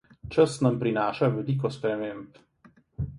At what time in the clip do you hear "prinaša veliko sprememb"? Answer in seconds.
0.83-2.41